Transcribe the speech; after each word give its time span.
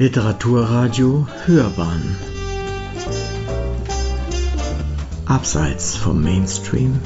Literaturradio 0.00 1.26
Hörbahn 1.44 2.16
Abseits 5.26 5.96
vom 5.96 6.22
Mainstream 6.22 7.00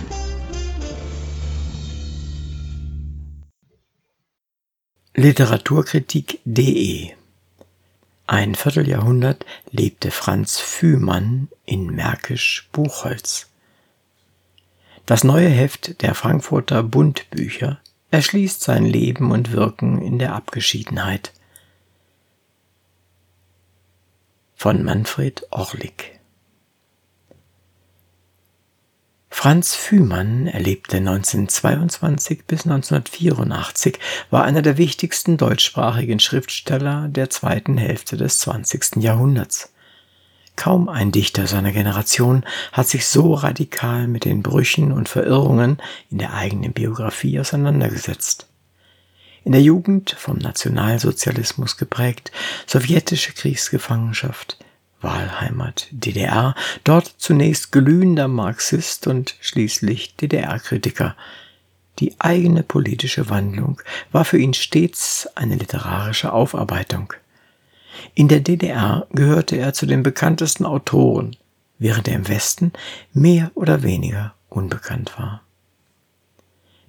Literaturkritik.de 5.15 7.13
Ein 8.27 8.55
Vierteljahrhundert 8.55 9.47
lebte 9.71 10.11
Franz 10.11 10.59
Fühmann 10.59 11.49
in 11.65 11.87
Märkisch-Buchholz. 11.87 13.47
Das 15.07 15.25
neue 15.25 15.49
Heft 15.49 16.03
der 16.03 16.15
Frankfurter 16.15 16.83
Bundbücher 16.83 17.81
erschließt 18.11 18.61
sein 18.61 18.85
Leben 18.85 19.31
und 19.31 19.53
Wirken 19.53 20.03
in 20.03 20.19
der 20.19 20.35
Abgeschiedenheit. 20.35 21.33
Von 24.63 24.85
Manfred 24.85 25.45
Orlik. 25.51 26.21
Franz 29.29 29.75
Fühmann 29.75 30.47
erlebte 30.47 30.99
1922 30.99 32.45
bis 32.47 32.65
1984, 32.65 33.99
war 34.31 34.45
einer 34.45 34.63
der 34.63 34.79
wichtigsten 34.79 35.37
deutschsprachigen 35.37 36.21
Schriftsteller 36.21 37.09
der 37.09 37.29
zweiten 37.29 37.77
Hälfte 37.77 38.17
des 38.17 38.39
20. 38.39 39.03
Jahrhunderts. 39.03 39.73
Kaum 40.55 40.89
ein 40.89 41.11
Dichter 41.11 41.49
seiner 41.49 41.73
Generation 41.73 42.45
hat 42.71 42.87
sich 42.87 43.09
so 43.09 43.35
radikal 43.35 44.07
mit 44.07 44.25
den 44.25 44.45
Brüchen 44.45 44.93
und 44.93 45.09
Verirrungen 45.09 45.83
in 46.09 46.19
der 46.19 46.35
eigenen 46.35 46.73
Biografie 46.73 47.41
auseinandergesetzt 47.41 48.47
in 49.45 49.53
der 49.53 49.63
Jugend 49.63 50.15
vom 50.19 50.39
Nationalsozialismus 50.39 51.77
geprägt, 51.77 52.33
sowjetische 52.67 53.33
Kriegsgefangenschaft, 53.33 54.59
Wahlheimat 55.01 55.89
DDR, 55.91 56.55
dort 56.85 57.15
zunächst 57.19 57.73
glühender 57.73 58.29
Marxist 58.29 59.07
und 59.07 59.37
schließlich 59.41 60.17
DDR-Kritiker. 60.17 61.17
Die 61.99 62.15
eigene 62.21 62.63
politische 62.63 63.29
Wandlung 63.29 63.81
war 64.13 64.25
für 64.25 64.39
ihn 64.39 64.55
stets 64.55 65.29
eine 65.35 65.57
literarische 65.57 66.33
Aufarbeitung. 66.33 67.13
In 68.15 68.29
der 68.29 68.41
DDR 68.41 69.07
gehörte 69.13 69.57
er 69.57 69.75
zu 69.75 69.87
den 69.87 70.03
bekanntesten 70.03 70.65
Autoren, 70.65 71.37
während 71.79 72.09
er 72.09 72.15
im 72.15 72.29
Westen 72.29 72.73
mehr 73.13 73.51
oder 73.55 73.83
weniger 73.83 74.35
unbekannt 74.49 75.19
war. 75.19 75.43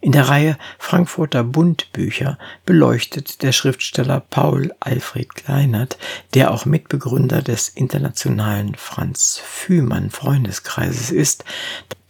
In 0.03 0.11
der 0.11 0.27
Reihe 0.27 0.57
Frankfurter 0.79 1.45
Bundbücher 1.45 2.37
beleuchtet 2.65 3.41
der 3.41 3.53
Schriftsteller 3.53 4.19
Paul 4.19 4.75
Alfred 4.81 5.33
Kleinert, 5.33 5.97
der 6.33 6.51
auch 6.51 6.65
Mitbegründer 6.65 7.41
des 7.41 7.69
internationalen 7.69 8.75
Franz 8.75 9.39
Fühmann 9.41 10.09
Freundeskreises 10.09 11.09
ist, 11.09 11.45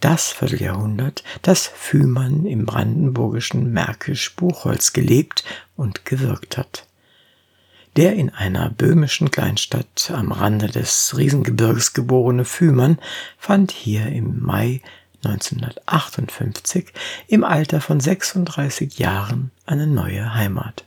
das 0.00 0.32
Vierteljahrhundert, 0.32 1.22
das 1.42 1.68
Fühmann 1.68 2.46
im 2.46 2.66
brandenburgischen 2.66 3.72
Märkisch-Buchholz 3.72 4.92
gelebt 4.92 5.44
und 5.76 6.04
gewirkt 6.04 6.58
hat. 6.58 6.88
Der 7.94 8.14
in 8.14 8.30
einer 8.30 8.70
böhmischen 8.70 9.30
Kleinstadt 9.30 10.10
am 10.12 10.32
Rande 10.32 10.66
des 10.66 11.16
Riesengebirges 11.16 11.92
geborene 11.92 12.44
Fühmann 12.44 12.98
fand 13.38 13.70
hier 13.70 14.06
im 14.06 14.42
Mai 14.42 14.82
1958 15.24 16.92
im 17.28 17.44
Alter 17.44 17.80
von 17.80 18.00
36 18.00 18.98
Jahren 18.98 19.50
eine 19.66 19.86
neue 19.86 20.34
Heimat. 20.34 20.84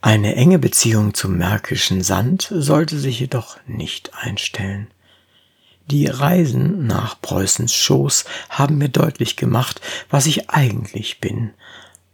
Eine 0.00 0.36
enge 0.36 0.58
Beziehung 0.58 1.14
zum 1.14 1.38
märkischen 1.38 2.02
Sand 2.02 2.48
sollte 2.54 2.98
sich 2.98 3.18
jedoch 3.18 3.58
nicht 3.66 4.12
einstellen. 4.14 4.88
Die 5.90 6.06
Reisen 6.06 6.86
nach 6.86 7.20
Preußens 7.20 7.74
Schoß 7.74 8.24
haben 8.50 8.78
mir 8.78 8.90
deutlich 8.90 9.36
gemacht, 9.36 9.80
was 10.10 10.26
ich 10.26 10.50
eigentlich 10.50 11.18
bin. 11.18 11.50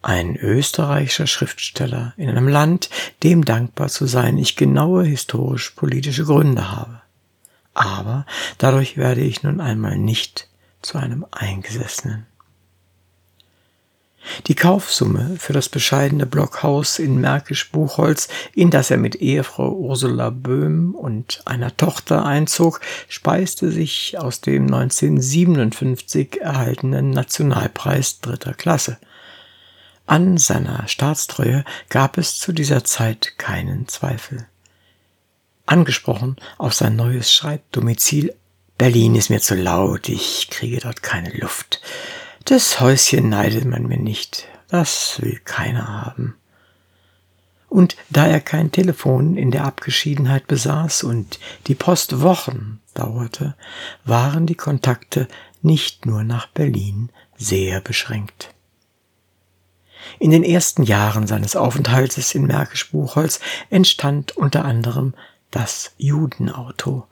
Ein 0.00 0.36
österreichischer 0.36 1.26
Schriftsteller 1.26 2.14
in 2.16 2.28
einem 2.28 2.46
Land, 2.46 2.88
dem 3.22 3.44
dankbar 3.44 3.88
zu 3.88 4.06
sein 4.06 4.38
ich 4.38 4.56
genaue 4.56 5.04
historisch-politische 5.04 6.24
Gründe 6.24 6.70
habe. 6.70 7.00
Aber 7.74 8.24
dadurch 8.58 8.96
werde 8.96 9.22
ich 9.22 9.42
nun 9.42 9.60
einmal 9.60 9.98
nicht 9.98 10.48
zu 10.84 10.98
einem 10.98 11.26
Eingesessenen. 11.30 12.26
Die 14.46 14.54
Kaufsumme 14.54 15.36
für 15.38 15.52
das 15.52 15.68
bescheidene 15.68 16.26
Blockhaus 16.26 16.98
in 16.98 17.20
Märkisch-Buchholz, 17.20 18.28
in 18.54 18.70
das 18.70 18.90
er 18.90 18.96
mit 18.96 19.16
Ehefrau 19.16 19.70
Ursula 19.72 20.30
Böhm 20.30 20.94
und 20.94 21.42
einer 21.44 21.76
Tochter 21.76 22.24
einzog, 22.24 22.80
speiste 23.08 23.70
sich 23.70 24.18
aus 24.18 24.40
dem 24.40 24.64
1957 24.64 26.40
erhaltenen 26.40 27.10
Nationalpreis 27.10 28.20
dritter 28.20 28.54
Klasse. 28.54 28.98
An 30.06 30.36
seiner 30.36 30.88
Staatstreue 30.88 31.64
gab 31.88 32.18
es 32.18 32.38
zu 32.38 32.52
dieser 32.52 32.84
Zeit 32.84 33.38
keinen 33.38 33.88
Zweifel. 33.88 34.46
Angesprochen 35.66 36.36
auf 36.58 36.74
sein 36.74 36.96
neues 36.96 37.32
Schreibdomizil 37.32 38.34
Berlin 38.76 39.14
ist 39.14 39.30
mir 39.30 39.40
zu 39.40 39.54
laut, 39.54 40.08
ich 40.08 40.48
kriege 40.50 40.80
dort 40.80 41.02
keine 41.02 41.30
Luft. 41.30 41.80
Das 42.44 42.80
Häuschen 42.80 43.28
neidet 43.28 43.64
man 43.64 43.86
mir 43.86 43.98
nicht, 43.98 44.48
das 44.68 45.20
will 45.20 45.40
keiner 45.44 45.88
haben. 45.88 46.34
Und 47.68 47.96
da 48.10 48.26
er 48.26 48.40
kein 48.40 48.72
Telefon 48.72 49.36
in 49.36 49.50
der 49.50 49.64
Abgeschiedenheit 49.64 50.46
besaß 50.46 51.04
und 51.04 51.38
die 51.66 51.74
Post 51.74 52.20
Wochen 52.20 52.80
dauerte, 52.94 53.54
waren 54.04 54.46
die 54.46 54.54
Kontakte 54.54 55.28
nicht 55.62 56.06
nur 56.06 56.22
nach 56.22 56.46
Berlin 56.48 57.10
sehr 57.36 57.80
beschränkt. 57.80 58.54
In 60.18 60.30
den 60.30 60.44
ersten 60.44 60.82
Jahren 60.82 61.26
seines 61.26 61.56
Aufenthaltes 61.56 62.34
in 62.34 62.46
Märkisch-Buchholz 62.46 63.40
entstand 63.70 64.36
unter 64.36 64.64
anderem 64.64 65.14
das 65.50 65.92
Judenauto, 65.96 67.06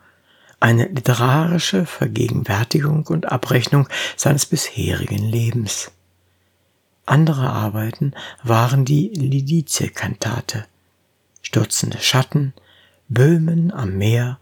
eine 0.62 0.86
literarische 0.86 1.86
Vergegenwärtigung 1.86 3.06
und 3.08 3.30
Abrechnung 3.30 3.88
seines 4.16 4.46
bisherigen 4.46 5.24
Lebens. 5.24 5.90
Andere 7.04 7.50
Arbeiten 7.50 8.14
waren 8.44 8.84
die 8.84 9.08
Lidice-Kantate, 9.08 10.66
Stürzende 11.42 11.98
Schatten, 11.98 12.54
Böhmen 13.08 13.72
am 13.72 13.98
Meer 13.98 14.38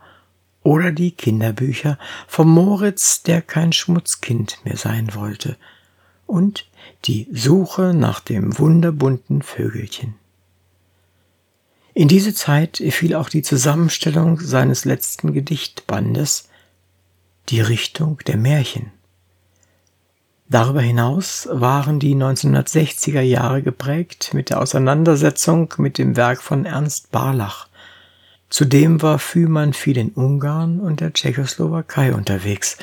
oder 0.63 0.93
die 0.93 1.13
Kinderbücher 1.13 1.99
vom 2.29 2.51
Moritz, 2.51 3.23
der 3.23 3.41
kein 3.41 3.73
Schmutzkind 3.73 4.59
mehr 4.65 4.77
sein 4.77 5.15
wollte, 5.15 5.57
und 6.27 6.69
die 7.07 7.29
Suche 7.33 7.95
nach 7.95 8.21
dem 8.21 8.59
wunderbunten 8.59 9.41
Vögelchen. 9.41 10.17
In 12.01 12.09
diese 12.09 12.33
Zeit 12.33 12.83
fiel 12.93 13.15
auch 13.15 13.29
die 13.29 13.43
Zusammenstellung 13.43 14.41
seines 14.41 14.87
letzten 14.87 15.35
Gedichtbandes 15.35 16.49
Die 17.51 17.61
Richtung 17.61 18.17
der 18.27 18.39
Märchen. 18.39 18.91
Darüber 20.49 20.81
hinaus 20.81 21.47
waren 21.53 22.01
die 22.01 22.15
1960er 22.15 23.21
Jahre 23.21 23.61
geprägt 23.61 24.33
mit 24.33 24.49
der 24.49 24.63
Auseinandersetzung 24.63 25.75
mit 25.77 25.99
dem 25.99 26.17
Werk 26.17 26.41
von 26.41 26.65
Ernst 26.65 27.11
Barlach. 27.11 27.69
Zudem 28.49 29.03
war 29.03 29.19
Fühmann 29.19 29.75
viel 29.75 29.99
in 29.99 30.13
Ungarn 30.13 30.81
und 30.81 31.01
der 31.01 31.13
Tschechoslowakei 31.13 32.15
unterwegs, 32.15 32.79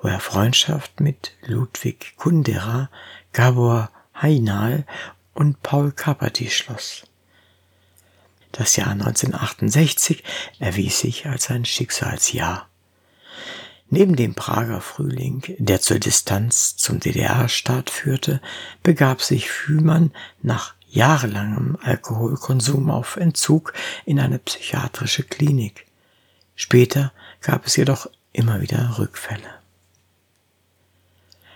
wo 0.00 0.06
er 0.06 0.20
Freundschaft 0.20 1.00
mit 1.00 1.32
Ludwig 1.44 2.14
Kundera, 2.18 2.88
Gabor 3.32 3.90
Hainal 4.14 4.84
und 5.34 5.60
Paul 5.60 5.90
Kapati 5.90 6.50
schloss. 6.50 7.09
Das 8.52 8.76
Jahr 8.76 8.90
1968 8.90 10.24
erwies 10.58 11.00
sich 11.00 11.26
als 11.26 11.50
ein 11.50 11.64
Schicksalsjahr. 11.64 12.68
Neben 13.88 14.14
dem 14.14 14.34
Prager 14.34 14.80
Frühling, 14.80 15.42
der 15.58 15.80
zur 15.80 15.98
Distanz 15.98 16.76
zum 16.76 17.00
DDR-Staat 17.00 17.90
führte, 17.90 18.40
begab 18.82 19.20
sich 19.20 19.50
Fühmann 19.50 20.12
nach 20.42 20.74
jahrelangem 20.88 21.76
Alkoholkonsum 21.82 22.90
auf 22.90 23.16
Entzug 23.16 23.72
in 24.04 24.20
eine 24.20 24.38
psychiatrische 24.38 25.24
Klinik. 25.24 25.86
Später 26.54 27.12
gab 27.40 27.66
es 27.66 27.76
jedoch 27.76 28.08
immer 28.32 28.60
wieder 28.60 28.98
Rückfälle. 28.98 29.60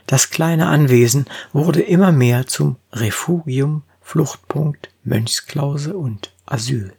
Das 0.06 0.31
kleine 0.31 0.67
Anwesen 0.67 1.26
wurde 1.52 1.82
immer 1.82 2.12
mehr 2.12 2.47
zum 2.47 2.76
Refugium, 2.93 3.82
Fluchtpunkt, 4.00 4.90
Mönchsklause 5.05 5.97
und 5.97 6.33
Asyl. 6.47 6.93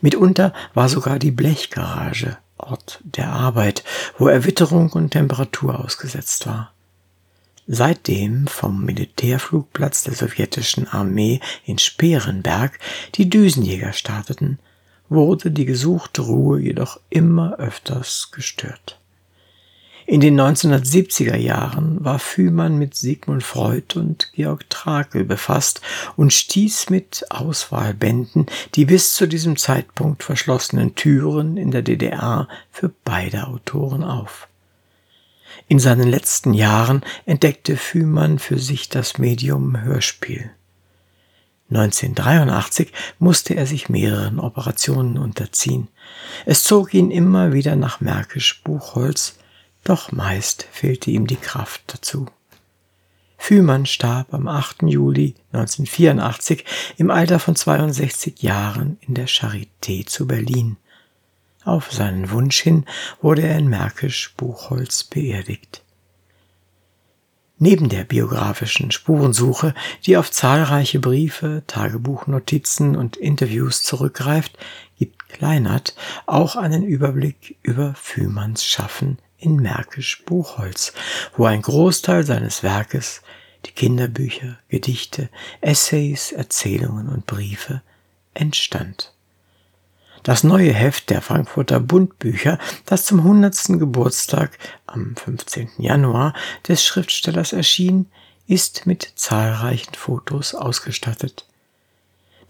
Mitunter 0.00 0.52
war 0.74 0.88
sogar 0.88 1.18
die 1.18 1.30
Blechgarage 1.30 2.38
Ort 2.58 3.00
der 3.02 3.32
Arbeit, 3.32 3.84
wo 4.18 4.28
er 4.28 4.44
Witterung 4.44 4.90
und 4.90 5.10
Temperatur 5.10 5.82
ausgesetzt 5.82 6.46
war. 6.46 6.72
Seitdem 7.66 8.46
vom 8.46 8.84
Militärflugplatz 8.84 10.04
der 10.04 10.14
sowjetischen 10.14 10.88
Armee 10.88 11.40
in 11.64 11.78
Sperenberg 11.78 12.78
die 13.14 13.30
Düsenjäger 13.30 13.92
starteten, 13.92 14.58
wurde 15.08 15.50
die 15.50 15.64
gesuchte 15.64 16.22
Ruhe 16.22 16.60
jedoch 16.60 17.00
immer 17.10 17.58
öfters 17.58 18.30
gestört. 18.32 18.99
In 20.06 20.20
den 20.20 20.40
1970er 20.40 21.36
Jahren 21.36 22.04
war 22.04 22.18
Fühmann 22.18 22.78
mit 22.78 22.94
Sigmund 22.94 23.42
Freud 23.42 23.98
und 23.98 24.32
Georg 24.32 24.68
Trakel 24.70 25.24
befasst 25.24 25.80
und 26.16 26.32
stieß 26.32 26.90
mit 26.90 27.24
Auswahlbänden 27.30 28.46
die 28.74 28.86
bis 28.86 29.14
zu 29.14 29.26
diesem 29.26 29.56
Zeitpunkt 29.56 30.24
verschlossenen 30.24 30.94
Türen 30.94 31.56
in 31.56 31.70
der 31.70 31.82
DDR 31.82 32.48
für 32.70 32.90
beide 33.04 33.46
Autoren 33.46 34.02
auf. 34.02 34.48
In 35.68 35.78
seinen 35.78 36.08
letzten 36.08 36.54
Jahren 36.54 37.04
entdeckte 37.26 37.76
Fühmann 37.76 38.38
für 38.38 38.58
sich 38.58 38.88
das 38.88 39.18
Medium 39.18 39.80
Hörspiel. 39.80 40.50
1983 41.70 42.92
musste 43.20 43.54
er 43.54 43.66
sich 43.66 43.88
mehreren 43.88 44.40
Operationen 44.40 45.16
unterziehen. 45.18 45.86
Es 46.44 46.64
zog 46.64 46.94
ihn 46.94 47.12
immer 47.12 47.52
wieder 47.52 47.76
nach 47.76 48.00
Märkisch 48.00 48.62
Buchholz, 48.64 49.36
doch 49.84 50.12
meist 50.12 50.66
fehlte 50.70 51.10
ihm 51.10 51.26
die 51.26 51.36
Kraft 51.36 51.82
dazu. 51.86 52.26
Fühmann 53.38 53.86
starb 53.86 54.34
am 54.34 54.48
8. 54.48 54.82
Juli 54.82 55.34
1984 55.52 56.64
im 56.98 57.10
Alter 57.10 57.38
von 57.38 57.56
62 57.56 58.42
Jahren 58.42 58.98
in 59.00 59.14
der 59.14 59.28
Charité 59.28 60.06
zu 60.06 60.26
Berlin. 60.26 60.76
Auf 61.64 61.90
seinen 61.90 62.30
Wunsch 62.30 62.60
hin 62.60 62.84
wurde 63.22 63.42
er 63.42 63.58
in 63.58 63.68
Märkisch 63.68 64.34
Buchholz 64.36 65.04
beerdigt. 65.04 65.82
Neben 67.58 67.88
der 67.88 68.04
biografischen 68.04 68.90
Spurensuche, 68.90 69.74
die 70.04 70.16
auf 70.16 70.30
zahlreiche 70.30 71.00
Briefe, 71.00 71.62
Tagebuchnotizen 71.66 72.94
und 72.94 73.16
Interviews 73.16 73.82
zurückgreift, 73.82 74.58
gibt 74.98 75.28
Kleinert 75.28 75.94
auch 76.26 76.56
einen 76.56 76.84
Überblick 76.84 77.56
über 77.62 77.94
Fühmanns 77.94 78.64
Schaffen 78.64 79.18
in 79.40 79.56
Märkisch 79.56 80.22
Buchholz, 80.24 80.92
wo 81.36 81.46
ein 81.46 81.62
Großteil 81.62 82.24
seines 82.24 82.62
Werkes, 82.62 83.22
die 83.66 83.72
Kinderbücher, 83.72 84.58
Gedichte, 84.68 85.28
Essays, 85.60 86.32
Erzählungen 86.32 87.08
und 87.08 87.26
Briefe, 87.26 87.82
entstand. 88.34 89.12
Das 90.22 90.44
neue 90.44 90.72
Heft 90.72 91.10
der 91.10 91.22
Frankfurter 91.22 91.80
Bundbücher, 91.80 92.58
das 92.84 93.06
zum 93.06 93.20
100. 93.20 93.78
Geburtstag 93.78 94.58
am 94.86 95.16
15. 95.16 95.70
Januar 95.78 96.34
des 96.68 96.84
Schriftstellers 96.84 97.52
erschien, 97.52 98.06
ist 98.46 98.86
mit 98.86 99.12
zahlreichen 99.14 99.94
Fotos 99.94 100.54
ausgestattet. 100.54 101.46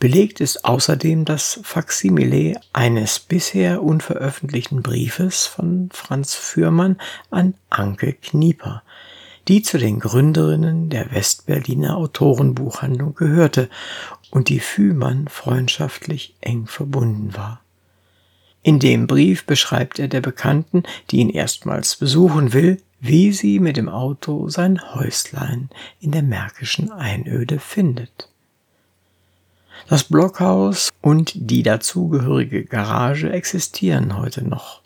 Belegt 0.00 0.40
ist 0.40 0.64
außerdem 0.64 1.26
das 1.26 1.60
Faksimile 1.62 2.58
eines 2.72 3.18
bisher 3.18 3.82
unveröffentlichten 3.82 4.82
Briefes 4.82 5.44
von 5.44 5.90
Franz 5.92 6.34
Fürmann 6.34 6.96
an 7.30 7.52
Anke 7.68 8.14
Knieper, 8.14 8.82
die 9.46 9.60
zu 9.60 9.76
den 9.76 10.00
Gründerinnen 10.00 10.88
der 10.88 11.12
Westberliner 11.12 11.98
Autorenbuchhandlung 11.98 13.14
gehörte 13.14 13.68
und 14.30 14.48
die 14.48 14.60
Fühmann 14.60 15.28
freundschaftlich 15.28 16.34
eng 16.40 16.66
verbunden 16.66 17.36
war. 17.36 17.60
In 18.62 18.78
dem 18.78 19.06
Brief 19.06 19.44
beschreibt 19.44 19.98
er 19.98 20.08
der 20.08 20.22
Bekannten, 20.22 20.84
die 21.10 21.18
ihn 21.18 21.28
erstmals 21.28 21.96
besuchen 21.96 22.54
will, 22.54 22.82
wie 23.00 23.32
sie 23.32 23.60
mit 23.60 23.76
dem 23.76 23.90
Auto 23.90 24.48
sein 24.48 24.80
Häuslein 24.94 25.68
in 26.00 26.10
der 26.10 26.22
märkischen 26.22 26.90
Einöde 26.90 27.58
findet. 27.58 28.29
Das 29.88 30.04
Blockhaus 30.04 30.90
und 31.00 31.32
die 31.34 31.62
dazugehörige 31.62 32.64
Garage 32.64 33.30
existieren 33.30 34.16
heute 34.16 34.46
noch. 34.46 34.80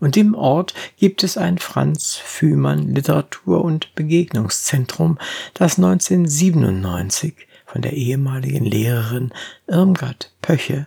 Und 0.00 0.16
im 0.16 0.34
Ort 0.34 0.74
gibt 0.96 1.22
es 1.22 1.36
ein 1.36 1.58
Franz 1.58 2.16
Fühmann 2.16 2.92
Literatur- 2.92 3.64
und 3.64 3.94
Begegnungszentrum, 3.94 5.18
das 5.54 5.78
1997 5.78 7.46
von 7.66 7.82
der 7.82 7.92
ehemaligen 7.92 8.64
Lehrerin 8.64 9.32
Irmgard 9.68 10.32
Pöche 10.42 10.86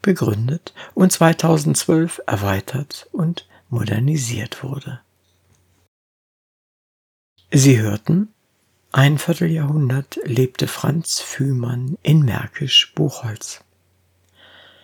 begründet 0.00 0.72
und 0.94 1.12
2012 1.12 2.22
erweitert 2.26 3.08
und 3.12 3.46
modernisiert 3.68 4.62
wurde. 4.64 5.00
Sie 7.50 7.78
hörten, 7.78 8.32
ein 8.96 9.18
Vierteljahrhundert 9.18 10.18
lebte 10.24 10.66
Franz 10.66 11.20
Fühmann 11.20 11.98
in 12.02 12.24
Märkisch 12.24 12.94
Buchholz. 12.94 13.62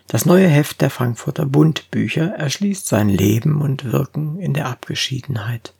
Das 0.06 0.26
neue 0.26 0.48
Heft 0.48 0.82
der 0.82 0.90
Frankfurter 0.90 1.46
Bundbücher 1.46 2.34
erschließt 2.34 2.86
sein 2.86 3.08
Leben 3.08 3.62
und 3.62 3.90
Wirken 3.90 4.38
in 4.38 4.52
der 4.52 4.66
Abgeschiedenheit. 4.66 5.72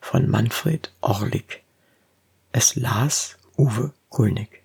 Von 0.00 0.28
Manfred 0.28 0.92
Orlik. 1.00 1.62
Es 2.52 2.76
las 2.76 3.38
Uwe 3.56 3.94
Kulnig. 4.10 4.62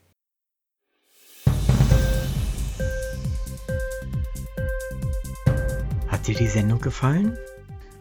Hat 6.10 6.28
dir 6.28 6.36
die 6.36 6.48
Sendung 6.48 6.82
gefallen? 6.82 7.38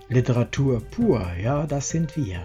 Literatur 0.09 0.81
pur, 0.81 1.33
ja, 1.41 1.65
das 1.69 1.91
sind 1.91 2.17
wir. 2.17 2.45